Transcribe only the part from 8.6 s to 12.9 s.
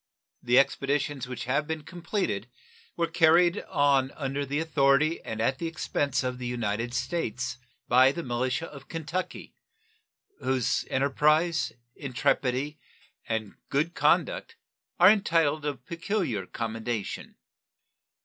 of Kentucky, whose enterprise, intrepidity,